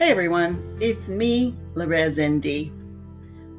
Hey 0.00 0.12
everyone, 0.12 0.78
it's 0.80 1.10
me, 1.10 1.54
Larez 1.74 2.16
ND. 2.18 2.72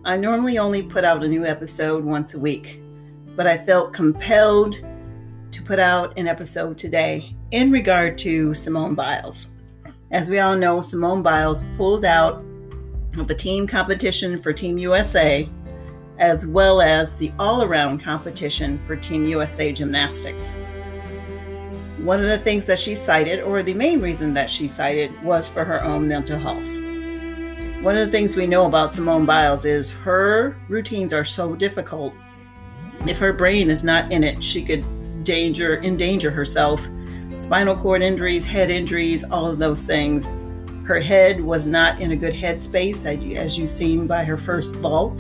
I 0.04 0.18
normally 0.18 0.58
only 0.58 0.81
put 0.81 1.04
out 1.04 1.24
a 1.24 1.28
new 1.28 1.46
episode 1.46 2.04
once 2.04 2.33
a 2.33 2.40
week, 2.40 2.81
but 3.36 3.46
I 3.46 3.60
felt 3.60 3.94
compelled 3.94 4.83
to 5.51 5.62
put 5.62 5.78
out 5.78 6.17
an 6.17 6.28
episode 6.28 6.79
today 6.79 7.35
in 7.51 7.69
regard 7.69 8.17
to 8.17 8.56
Simone 8.56 8.96
Biles. 8.96 9.46
As 10.10 10.31
we 10.31 10.40
all 10.40 10.56
know, 10.56 10.81
Simone 10.81 11.22
Biles 11.22 11.63
pulled 11.78 12.06
out 12.06 12.44
of 13.19 13.28
the 13.28 13.35
team 13.35 13.67
competition 13.67 14.35
for 14.35 14.51
Team 14.51 14.79
USA, 14.79 15.47
as 16.17 16.48
well 16.48 16.81
as 16.81 17.16
the 17.17 17.31
all 17.38 17.62
around 17.62 17.99
competition 17.99 18.80
for 18.80 18.95
Team 18.95 19.27
USA 19.27 19.71
Gymnastics. 19.71 20.55
One 22.03 22.19
of 22.19 22.29
the 22.29 22.39
things 22.39 22.65
that 22.65 22.79
she 22.79 22.95
cited, 22.95 23.41
or 23.41 23.61
the 23.61 23.75
main 23.75 24.01
reason 24.01 24.33
that 24.33 24.49
she 24.49 24.67
cited, 24.67 25.21
was 25.21 25.47
for 25.47 25.63
her 25.63 25.83
own 25.83 26.07
mental 26.07 26.39
health. 26.39 26.65
One 27.83 27.95
of 27.95 28.03
the 28.03 28.11
things 28.11 28.35
we 28.35 28.47
know 28.47 28.65
about 28.65 28.89
Simone 28.89 29.27
Biles 29.27 29.65
is 29.65 29.91
her 29.91 30.57
routines 30.67 31.13
are 31.13 31.23
so 31.23 31.55
difficult. 31.55 32.15
If 33.07 33.19
her 33.19 33.31
brain 33.31 33.69
is 33.69 33.83
not 33.83 34.11
in 34.11 34.23
it, 34.23 34.43
she 34.43 34.63
could 34.63 34.83
danger 35.23 35.79
endanger 35.83 36.31
herself. 36.31 36.81
Spinal 37.35 37.77
cord 37.77 38.02
injuries, 38.02 38.47
head 38.47 38.71
injuries, 38.71 39.23
all 39.23 39.45
of 39.45 39.59
those 39.59 39.83
things. 39.83 40.31
Her 40.88 40.99
head 40.99 41.39
was 41.39 41.67
not 41.67 41.99
in 42.02 42.13
a 42.13 42.15
good 42.15 42.33
headspace, 42.33 43.05
as 43.35 43.59
you've 43.59 43.69
seen 43.69 44.07
by 44.07 44.23
her 44.23 44.38
first 44.38 44.75
vault. 44.77 45.15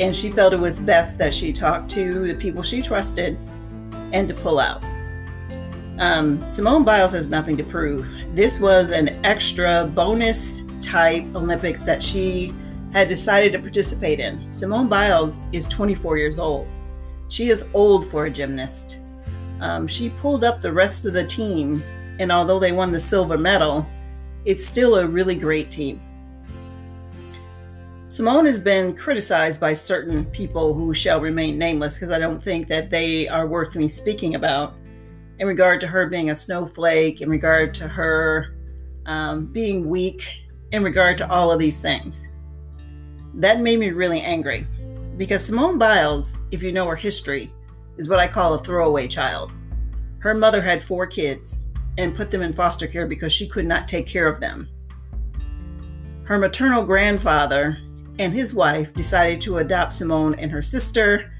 And 0.00 0.14
she 0.14 0.32
felt 0.32 0.54
it 0.54 0.58
was 0.58 0.80
best 0.80 1.18
that 1.18 1.32
she 1.32 1.52
talked 1.52 1.88
to 1.92 2.26
the 2.26 2.34
people 2.34 2.64
she 2.64 2.82
trusted 2.82 3.38
and 4.12 4.26
to 4.26 4.34
pull 4.34 4.58
out. 4.58 4.82
Um, 5.98 6.48
Simone 6.48 6.84
Biles 6.84 7.12
has 7.12 7.28
nothing 7.28 7.56
to 7.56 7.64
prove. 7.64 8.08
This 8.32 8.60
was 8.60 8.92
an 8.92 9.08
extra 9.24 9.90
bonus 9.94 10.62
type 10.80 11.24
Olympics 11.34 11.82
that 11.82 12.02
she 12.02 12.54
had 12.92 13.08
decided 13.08 13.52
to 13.52 13.58
participate 13.58 14.20
in. 14.20 14.50
Simone 14.52 14.88
Biles 14.88 15.40
is 15.52 15.66
24 15.66 16.16
years 16.16 16.38
old. 16.38 16.68
She 17.28 17.48
is 17.48 17.64
old 17.74 18.06
for 18.06 18.26
a 18.26 18.30
gymnast. 18.30 19.00
Um, 19.60 19.88
she 19.88 20.10
pulled 20.10 20.44
up 20.44 20.60
the 20.60 20.72
rest 20.72 21.04
of 21.04 21.14
the 21.14 21.26
team, 21.26 21.82
and 22.20 22.30
although 22.30 22.60
they 22.60 22.72
won 22.72 22.92
the 22.92 23.00
silver 23.00 23.36
medal, 23.36 23.84
it's 24.44 24.64
still 24.64 24.96
a 24.96 25.06
really 25.06 25.34
great 25.34 25.68
team. 25.68 26.00
Simone 28.06 28.46
has 28.46 28.58
been 28.58 28.96
criticized 28.96 29.60
by 29.60 29.72
certain 29.72 30.24
people 30.26 30.72
who 30.72 30.94
shall 30.94 31.20
remain 31.20 31.58
nameless 31.58 31.98
because 31.98 32.14
I 32.14 32.20
don't 32.20 32.42
think 32.42 32.68
that 32.68 32.88
they 32.88 33.28
are 33.28 33.46
worth 33.48 33.74
me 33.74 33.88
speaking 33.88 34.36
about 34.36 34.76
in 35.38 35.46
regard 35.46 35.80
to 35.80 35.86
her 35.86 36.06
being 36.06 36.30
a 36.30 36.34
snowflake, 36.34 37.20
in 37.20 37.30
regard 37.30 37.72
to 37.74 37.88
her 37.88 38.56
um, 39.06 39.46
being 39.46 39.88
weak, 39.88 40.42
in 40.72 40.82
regard 40.82 41.16
to 41.18 41.30
all 41.30 41.50
of 41.50 41.58
these 41.58 41.80
things. 41.80 42.28
That 43.34 43.60
made 43.60 43.78
me 43.78 43.90
really 43.90 44.20
angry 44.20 44.66
because 45.16 45.44
Simone 45.44 45.78
Biles, 45.78 46.38
if 46.50 46.62
you 46.62 46.72
know 46.72 46.86
her 46.86 46.96
history, 46.96 47.52
is 47.96 48.08
what 48.08 48.20
I 48.20 48.28
call 48.28 48.54
a 48.54 48.58
throwaway 48.58 49.08
child. 49.08 49.50
Her 50.20 50.34
mother 50.34 50.60
had 50.60 50.82
four 50.82 51.06
kids 51.06 51.60
and 51.98 52.16
put 52.16 52.30
them 52.30 52.42
in 52.42 52.52
foster 52.52 52.86
care 52.86 53.06
because 53.06 53.32
she 53.32 53.48
could 53.48 53.66
not 53.66 53.88
take 53.88 54.06
care 54.06 54.28
of 54.28 54.40
them. 54.40 54.68
Her 56.24 56.38
maternal 56.38 56.84
grandfather 56.84 57.78
and 58.18 58.32
his 58.32 58.54
wife 58.54 58.92
decided 58.94 59.40
to 59.42 59.58
adopt 59.58 59.94
Simone 59.94 60.34
and 60.34 60.50
her 60.50 60.62
sister, 60.62 61.32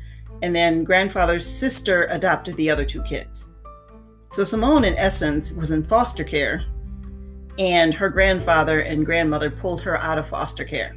and 0.43 0.55
then 0.55 0.85
grandfather's 0.85 1.47
sister 1.47 2.07
adopted 2.11 2.57
the 2.57 2.71
other 2.71 2.85
two 2.85 3.03
kids. 3.03 3.49
So 4.31 4.45
Simone, 4.45 4.85
in 4.85 4.95
essence, 4.97 5.53
was 5.53 5.71
in 5.71 5.83
foster 5.83 6.25
care, 6.25 6.65
and 7.59 7.95
her 7.95 8.09
grandfather 8.09 8.81
and 8.81 9.05
grandmother 9.05 9.51
pulled 9.51 9.81
her 9.83 9.99
out 9.99 10.19
of 10.19 10.29
foster 10.29 10.65
care. 10.65 10.97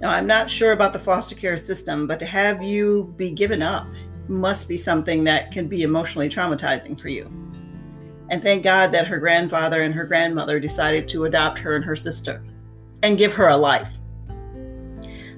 Now, 0.00 0.10
I'm 0.10 0.26
not 0.26 0.50
sure 0.50 0.72
about 0.72 0.92
the 0.92 0.98
foster 0.98 1.34
care 1.34 1.56
system, 1.56 2.06
but 2.06 2.18
to 2.18 2.26
have 2.26 2.62
you 2.62 3.14
be 3.16 3.30
given 3.30 3.62
up 3.62 3.86
must 4.28 4.68
be 4.68 4.76
something 4.76 5.24
that 5.24 5.50
can 5.50 5.68
be 5.68 5.82
emotionally 5.82 6.28
traumatizing 6.28 7.00
for 7.00 7.08
you. 7.08 7.24
And 8.30 8.42
thank 8.42 8.62
God 8.62 8.92
that 8.92 9.06
her 9.06 9.18
grandfather 9.18 9.82
and 9.82 9.94
her 9.94 10.04
grandmother 10.04 10.58
decided 10.58 11.08
to 11.08 11.24
adopt 11.24 11.58
her 11.60 11.76
and 11.76 11.84
her 11.84 11.96
sister 11.96 12.44
and 13.02 13.18
give 13.18 13.32
her 13.34 13.48
a 13.48 13.56
life. 13.56 13.88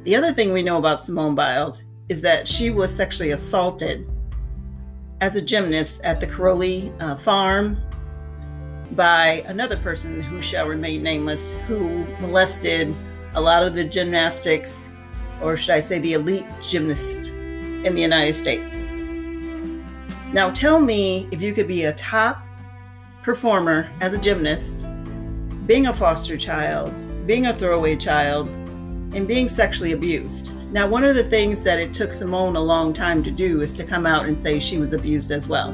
The 0.04 0.16
other 0.16 0.32
thing 0.32 0.53
we 0.53 0.62
know 0.62 0.78
about 0.78 1.03
Simone 1.03 1.34
Biles 1.34 1.84
is 2.09 2.21
that 2.21 2.47
she 2.47 2.71
was 2.71 2.94
sexually 2.94 3.32
assaulted 3.32 4.09
as 5.24 5.36
a 5.36 5.40
gymnast 5.40 6.02
at 6.04 6.20
the 6.20 6.26
Karolyi 6.26 6.94
uh, 7.00 7.16
farm 7.16 7.80
by 8.90 9.42
another 9.46 9.78
person 9.78 10.20
who 10.20 10.42
shall 10.42 10.68
remain 10.68 11.02
nameless, 11.02 11.54
who 11.66 12.04
molested 12.20 12.94
a 13.34 13.40
lot 13.40 13.62
of 13.62 13.74
the 13.74 13.84
gymnastics, 13.84 14.90
or 15.40 15.56
should 15.56 15.70
I 15.70 15.80
say, 15.80 15.98
the 15.98 16.12
elite 16.12 16.44
gymnasts 16.60 17.30
in 17.30 17.94
the 17.94 18.02
United 18.02 18.34
States. 18.34 18.76
Now, 20.34 20.50
tell 20.50 20.78
me 20.78 21.26
if 21.32 21.41
you 21.41 21.54
could 21.54 21.68
be 21.68 21.84
a 21.84 21.94
top 21.94 22.44
performer 23.22 23.91
as 24.02 24.12
a 24.12 24.18
gymnast, 24.18 24.86
being 25.66 25.86
a 25.86 25.92
foster 25.94 26.36
child, 26.36 26.92
being 27.26 27.46
a 27.46 27.54
throwaway 27.54 27.96
child, 27.96 28.46
and 29.14 29.26
being 29.26 29.48
sexually 29.48 29.92
abused. 29.92 30.50
Now, 30.74 30.88
one 30.88 31.04
of 31.04 31.14
the 31.14 31.22
things 31.22 31.62
that 31.62 31.78
it 31.78 31.94
took 31.94 32.12
Simone 32.12 32.56
a 32.56 32.60
long 32.60 32.92
time 32.92 33.22
to 33.22 33.30
do 33.30 33.60
is 33.60 33.72
to 33.74 33.84
come 33.84 34.06
out 34.06 34.26
and 34.26 34.36
say 34.36 34.58
she 34.58 34.76
was 34.76 34.92
abused 34.92 35.30
as 35.30 35.46
well. 35.46 35.72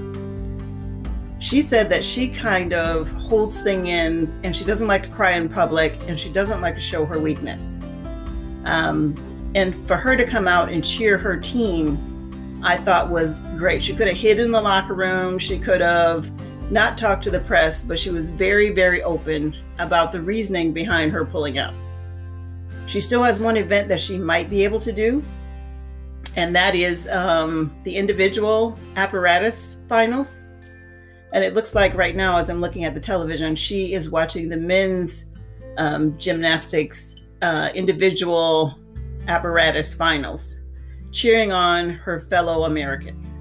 She 1.39 1.63
said 1.63 1.89
that 1.89 2.05
she 2.05 2.29
kind 2.29 2.75
of 2.75 3.11
holds 3.13 3.63
things 3.63 3.89
in 3.89 4.41
and 4.45 4.55
she 4.55 4.63
doesn't 4.63 4.87
like 4.87 5.05
to 5.05 5.09
cry 5.09 5.31
in 5.31 5.49
public 5.49 5.99
and 6.07 6.21
she 6.21 6.31
doesn't 6.31 6.61
like 6.61 6.75
to 6.75 6.83
show 6.83 7.07
her 7.07 7.19
weakness. 7.19 7.79
Um, 8.67 9.15
and 9.55 9.75
for 9.87 9.97
her 9.97 10.19
to 10.19 10.25
come 10.27 10.47
out 10.47 10.69
and 10.69 10.85
cheer 10.85 11.17
her 11.17 11.39
team, 11.39 12.61
I 12.63 12.77
thought 12.77 13.09
was 13.09 13.41
great. 13.57 13.83
She 13.83 13.95
could 13.97 14.07
have 14.07 14.19
hid 14.19 14.39
in 14.39 14.51
the 14.51 14.61
locker 14.61 14.93
room, 14.93 15.39
she 15.39 15.59
could 15.59 15.81
have 15.81 16.31
not 16.71 16.99
talked 16.99 17.25
to 17.25 17.31
the 17.31 17.41
press, 17.41 17.83
but 17.83 17.99
she 17.99 18.11
was 18.11 18.29
very, 18.29 18.69
very 18.69 19.03
open 19.03 19.57
about 19.79 20.13
the 20.13 20.21
reasoning 20.21 20.75
behind 20.75 21.11
her 21.13 21.25
pulling 21.25 21.57
out. 21.57 21.73
She 22.91 23.01
still 23.01 23.23
has 23.23 23.39
one 23.39 23.57
event 23.57 23.89
that 23.91 24.01
she 24.01 24.19
might 24.19 24.51
be 24.51 24.65
able 24.65 24.81
to 24.81 24.91
do, 24.91 25.23
and 26.35 26.57
that 26.57 26.75
is 26.75 27.07
um, 27.07 27.73
the 27.85 27.97
individual 27.97 28.77
apparatus 28.97 29.79
finals. 29.89 30.41
And 31.33 31.45
it 31.45 31.55
looks 31.55 31.77
like 31.77 31.95
right 31.95 32.17
now, 32.17 32.37
as 32.37 32.51
I'm 32.51 32.61
looking 32.61 32.83
at 32.85 32.95
the 32.95 33.01
television, 33.01 33.55
she 33.55 33.95
is 33.95 34.11
watching 34.11 34.49
the 34.49 34.57
men's 34.57 35.31
um, 35.79 36.19
gymnastics 36.19 37.21
uh, 37.43 37.71
individual 37.77 38.77
apparatus 39.29 39.95
finals, 39.95 40.63
cheering 41.13 41.53
on 41.53 41.91
her 41.91 42.19
fellow 42.19 42.65
Americans. 42.65 43.39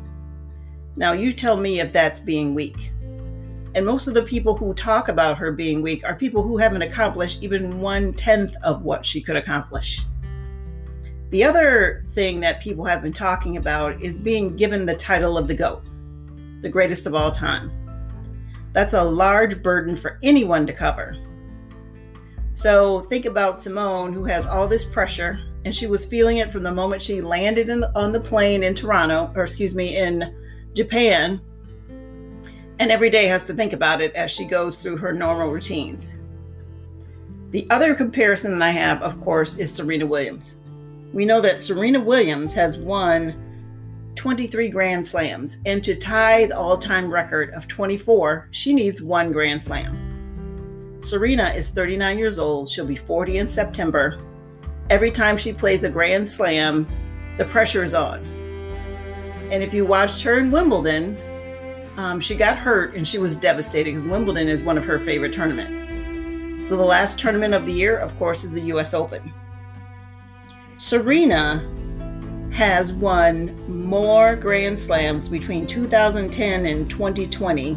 Now, 0.95 1.13
you 1.13 1.33
tell 1.33 1.57
me 1.57 1.79
if 1.79 1.91
that's 1.91 2.19
being 2.19 2.53
weak. 2.53 2.91
And 3.79 3.85
most 3.85 4.07
of 4.07 4.13
the 4.13 4.23
people 4.23 4.57
who 4.57 4.73
talk 4.73 5.07
about 5.07 5.37
her 5.37 5.53
being 5.53 5.81
weak 5.81 6.03
are 6.03 6.13
people 6.13 6.43
who 6.43 6.57
haven't 6.57 6.81
accomplished 6.81 7.41
even 7.41 7.79
one 7.79 8.13
tenth 8.13 8.53
of 8.61 8.81
what 8.81 9.05
she 9.05 9.21
could 9.21 9.37
accomplish. 9.37 10.01
The 11.29 11.45
other 11.45 12.03
thing 12.09 12.41
that 12.41 12.59
people 12.61 12.83
have 12.83 13.01
been 13.01 13.13
talking 13.13 13.55
about 13.55 14.01
is 14.01 14.17
being 14.17 14.57
given 14.57 14.85
the 14.85 14.97
title 14.97 15.37
of 15.37 15.47
the 15.47 15.53
GOAT, 15.53 15.81
the 16.61 16.67
greatest 16.67 17.07
of 17.07 17.15
all 17.15 17.31
time. 17.31 17.71
That's 18.73 18.91
a 18.91 19.01
large 19.01 19.63
burden 19.63 19.95
for 19.95 20.19
anyone 20.23 20.67
to 20.67 20.73
cover. 20.73 21.15
So 22.51 22.99
think 22.99 23.23
about 23.23 23.57
Simone, 23.57 24.11
who 24.11 24.25
has 24.25 24.45
all 24.45 24.67
this 24.67 24.83
pressure, 24.83 25.39
and 25.63 25.73
she 25.73 25.87
was 25.87 26.05
feeling 26.05 26.39
it 26.39 26.51
from 26.51 26.63
the 26.63 26.71
moment 26.73 27.01
she 27.01 27.21
landed 27.21 27.67
the, 27.67 27.97
on 27.97 28.11
the 28.11 28.19
plane 28.19 28.61
in 28.61 28.75
Toronto, 28.75 29.31
or 29.37 29.43
excuse 29.43 29.73
me, 29.73 29.95
in 29.95 30.35
Japan, 30.73 31.39
and 32.79 32.91
every 32.91 33.09
day 33.09 33.25
has 33.27 33.45
to 33.47 33.53
think 33.53 33.73
about 33.73 34.01
it 34.01 34.13
as 34.15 34.31
she 34.31 34.45
goes 34.45 34.81
through 34.81 34.97
her 34.97 35.13
normal 35.13 35.49
routines. 35.49 36.17
The 37.51 37.67
other 37.69 37.93
comparison 37.93 38.57
that 38.57 38.65
I 38.65 38.71
have, 38.71 39.01
of 39.01 39.19
course, 39.21 39.57
is 39.57 39.73
Serena 39.73 40.05
Williams. 40.05 40.61
We 41.13 41.25
know 41.25 41.41
that 41.41 41.59
Serena 41.59 41.99
Williams 41.99 42.53
has 42.53 42.77
won 42.77 43.35
23 44.15 44.69
Grand 44.69 45.05
Slams, 45.05 45.57
and 45.65 45.83
to 45.83 45.95
tie 45.95 46.45
the 46.45 46.57
all 46.57 46.77
time 46.77 47.11
record 47.11 47.51
of 47.51 47.67
24, 47.67 48.49
she 48.51 48.73
needs 48.73 49.01
one 49.01 49.31
Grand 49.31 49.61
Slam. 49.61 50.97
Serena 50.99 51.49
is 51.49 51.69
39 51.69 52.17
years 52.17 52.39
old, 52.39 52.69
she'll 52.69 52.85
be 52.85 52.95
40 52.95 53.39
in 53.39 53.47
September. 53.47 54.19
Every 54.89 55.11
time 55.11 55.37
she 55.37 55.53
plays 55.53 55.83
a 55.83 55.89
Grand 55.89 56.27
Slam, 56.27 56.87
the 57.37 57.45
pressure 57.45 57.83
is 57.83 57.93
on. 57.93 58.19
And 59.51 59.63
if 59.63 59.73
you 59.73 59.85
watched 59.85 60.21
her 60.21 60.37
in 60.39 60.51
Wimbledon, 60.51 61.17
um, 61.99 62.21
she 62.21 62.33
got 62.33 62.57
hurt 62.57 62.95
and 62.95 63.05
she 63.05 63.17
was 63.17 63.35
devastated 63.35 63.91
because 63.91 64.05
Wimbledon 64.05 64.47
is 64.47 64.63
one 64.63 64.77
of 64.77 64.85
her 64.85 64.99
favorite 64.99 65.33
tournaments. 65.33 65.81
So 66.67 66.77
the 66.77 66.85
last 66.85 67.19
tournament 67.19 67.53
of 67.53 67.65
the 67.65 67.73
year, 67.73 67.97
of 67.97 68.17
course, 68.17 68.45
is 68.45 68.53
the 68.53 68.61
US 68.73 68.93
Open. 68.93 69.33
Serena 70.77 71.57
has 72.53 72.93
won 72.93 73.53
more 73.67 74.37
Grand 74.37 74.79
Slams 74.79 75.27
between 75.27 75.67
2010 75.67 76.67
and 76.67 76.89
2020 76.89 77.73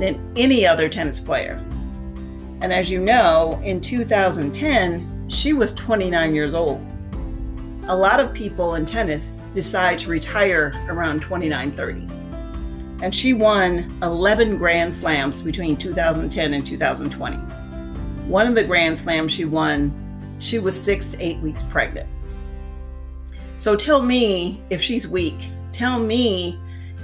than 0.00 0.32
any 0.36 0.66
other 0.66 0.88
tennis 0.88 1.20
player. 1.20 1.62
And 2.62 2.72
as 2.72 2.90
you 2.90 3.00
know, 3.00 3.60
in 3.62 3.82
2010, 3.82 5.28
she 5.28 5.52
was 5.52 5.74
29 5.74 6.34
years 6.34 6.54
old. 6.54 6.80
A 7.88 7.94
lot 7.94 8.18
of 8.18 8.32
people 8.32 8.76
in 8.76 8.86
tennis 8.86 9.42
decide 9.52 9.98
to 9.98 10.08
retire 10.08 10.72
around 10.88 11.20
29 11.20 11.72
30. 11.72 12.25
And 13.02 13.14
she 13.14 13.32
won 13.32 13.98
11 14.02 14.58
Grand 14.58 14.94
Slams 14.94 15.42
between 15.42 15.76
2010 15.76 16.54
and 16.54 16.66
2020. 16.66 17.36
One 18.26 18.46
of 18.46 18.54
the 18.54 18.64
Grand 18.64 18.96
Slams 18.96 19.32
she 19.32 19.44
won, 19.44 19.92
she 20.38 20.58
was 20.58 20.80
six 20.80 21.10
to 21.10 21.22
eight 21.22 21.38
weeks 21.40 21.62
pregnant. 21.62 22.08
So 23.58 23.76
tell 23.76 24.02
me 24.02 24.62
if 24.70 24.82
she's 24.82 25.06
weak. 25.06 25.50
Tell 25.72 25.98
me, 25.98 26.58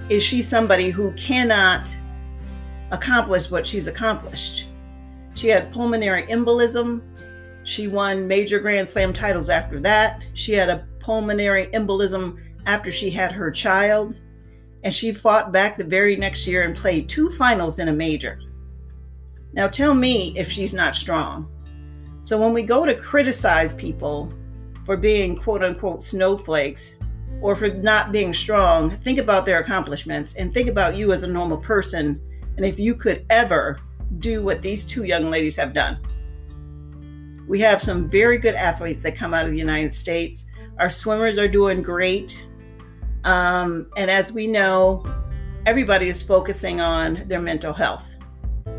is 0.09 0.23
she 0.23 0.43
somebody 0.43 0.91
who 0.91 1.13
cannot 1.13 1.95
accomplish 2.91 3.51
what 3.51 3.67
she's 3.67 3.87
accomplished? 3.87 4.67
She 5.35 5.49
had 5.49 5.73
pulmonary 5.73 6.25
embolism. 6.25 7.03
She 7.65 7.87
won 7.87 8.27
major 8.27 8.59
Grand 8.59 8.89
Slam 8.89 9.13
titles 9.13 9.49
after 9.49 9.81
that. 9.81 10.23
She 10.35 10.53
had 10.53 10.69
a 10.69 10.87
pulmonary 10.99 11.69
embolism 11.69 12.39
after 12.67 12.91
she 12.91 13.11
had 13.11 13.33
her 13.33 13.51
child. 13.51 14.17
And 14.85 14.93
she 14.93 15.13
fought 15.13 15.53
back 15.53 15.77
the 15.77 15.85
very 15.85 16.17
next 16.17 16.47
year 16.47 16.65
and 16.65 16.77
played 16.77 17.09
two 17.09 17.31
finals 17.31 17.79
in 17.79 17.89
a 17.89 17.93
major. 17.93 18.41
Now 19.53 19.69
tell 19.69 19.95
me 19.95 20.33
if 20.37 20.51
she's 20.51 20.75
not 20.75 20.95
strong. 20.95 21.49
So 22.23 22.41
when 22.41 22.53
we 22.53 22.63
go 22.63 22.87
to 22.87 22.95
criticize 22.95 23.73
people 23.75 24.33
for 24.85 24.97
being 24.97 25.37
quote 25.37 25.63
unquote 25.63 26.03
snowflakes 26.03 26.99
or 27.41 27.57
for 27.57 27.69
not 27.69 28.13
being 28.13 28.33
strong, 28.33 28.91
think 28.91 29.19
about 29.19 29.45
their 29.45 29.59
accomplishments 29.59 30.37
and 30.37 30.53
think 30.53 30.69
about 30.69 30.97
you 30.97 31.13
as 31.13 31.23
a 31.23 31.29
normal 31.29 31.59
person 31.59 32.21
and 32.57 32.67
if 32.67 32.79
you 32.79 32.95
could 32.95 33.25
ever 33.31 33.79
do 34.19 34.43
what 34.43 34.63
these 34.63 34.85
two 34.85 35.05
young 35.05 35.31
ladies 35.31 35.57
have 35.57 35.73
done. 35.73 35.99
We 37.49 37.59
have 37.61 37.83
some 37.83 38.09
very 38.09 38.39
good 38.39 38.55
athletes 38.55 39.03
that 39.03 39.17
come 39.17 39.35
out 39.35 39.47
of 39.47 39.53
the 39.53 39.59
United 39.59 39.93
States. 39.93 40.47
Our 40.79 40.91
swimmers 40.91 41.39
are 41.39 41.49
doing 41.49 41.83
great. 41.83 42.47
Um, 43.25 43.87
and 43.97 44.11
as 44.11 44.33
we 44.33 44.47
know, 44.47 45.05
everybody 45.67 46.09
is 46.09 46.23
focusing 46.23 46.81
on 46.81 47.25
their 47.29 47.41
mental 47.41 47.73
health. 47.73 48.17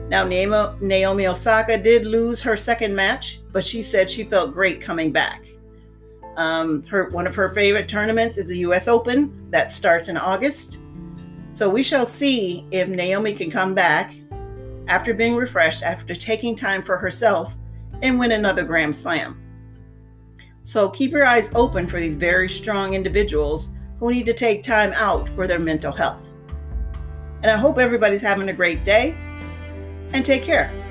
Now, 0.09 0.25
Naomi 0.25 1.27
Osaka 1.27 1.77
did 1.77 2.05
lose 2.05 2.41
her 2.41 2.55
second 2.55 2.95
match, 2.95 3.39
but 3.51 3.63
she 3.63 3.81
said 3.81 4.09
she 4.09 4.23
felt 4.23 4.53
great 4.53 4.81
coming 4.81 5.11
back. 5.11 5.45
Um, 6.35 6.83
her 6.87 7.09
one 7.09 7.27
of 7.27 7.35
her 7.35 7.49
favorite 7.49 7.87
tournaments 7.87 8.37
is 8.37 8.47
the 8.47 8.59
U.S. 8.59 8.87
Open 8.87 9.49
that 9.51 9.71
starts 9.71 10.09
in 10.09 10.17
August. 10.17 10.79
So 11.51 11.69
we 11.69 11.83
shall 11.83 12.05
see 12.05 12.65
if 12.71 12.87
Naomi 12.87 13.33
can 13.33 13.51
come 13.51 13.73
back 13.75 14.13
after 14.87 15.13
being 15.13 15.35
refreshed, 15.35 15.83
after 15.83 16.15
taking 16.15 16.55
time 16.55 16.81
for 16.81 16.97
herself, 16.97 17.55
and 18.01 18.19
win 18.19 18.31
another 18.31 18.63
Grand 18.63 18.95
Slam. 18.95 19.39
So 20.63 20.89
keep 20.89 21.11
your 21.11 21.25
eyes 21.25 21.51
open 21.53 21.87
for 21.87 21.99
these 21.99 22.15
very 22.15 22.49
strong 22.49 22.93
individuals 22.93 23.71
who 24.03 24.11
need 24.11 24.25
to 24.25 24.33
take 24.33 24.61
time 24.61 24.91
out 24.95 25.29
for 25.29 25.47
their 25.47 25.59
mental 25.59 25.89
health. 25.89 26.29
And 27.41 27.49
I 27.49 27.55
hope 27.55 27.77
everybody's 27.77 28.21
having 28.21 28.49
a 28.49 28.53
great 28.53 28.83
day 28.83 29.15
and 30.11 30.25
take 30.25 30.43
care. 30.43 30.82